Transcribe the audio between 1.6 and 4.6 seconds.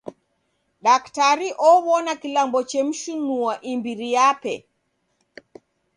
ow'ona kilambo chemshinua imbiri yape.